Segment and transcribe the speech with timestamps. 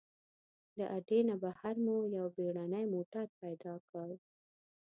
[0.77, 4.09] د اډې نه بهر مو یو بېړنی موټر پیدا کړ.